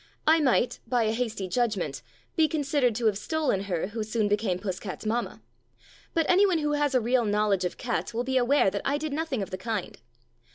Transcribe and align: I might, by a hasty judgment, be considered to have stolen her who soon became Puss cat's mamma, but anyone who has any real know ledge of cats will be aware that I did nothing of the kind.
I 0.25 0.39
might, 0.39 0.79
by 0.87 1.03
a 1.03 1.11
hasty 1.11 1.47
judgment, 1.47 2.01
be 2.35 2.47
considered 2.47 2.95
to 2.95 3.05
have 3.05 3.19
stolen 3.19 3.65
her 3.65 3.89
who 3.89 4.03
soon 4.03 4.27
became 4.27 4.57
Puss 4.57 4.79
cat's 4.79 5.05
mamma, 5.05 5.43
but 6.15 6.27
anyone 6.27 6.57
who 6.57 6.71
has 6.71 6.95
any 6.95 7.03
real 7.03 7.23
know 7.23 7.49
ledge 7.49 7.65
of 7.65 7.77
cats 7.77 8.11
will 8.11 8.23
be 8.23 8.35
aware 8.37 8.71
that 8.71 8.81
I 8.83 8.97
did 8.97 9.13
nothing 9.13 9.43
of 9.43 9.51
the 9.51 9.59
kind. 9.59 9.99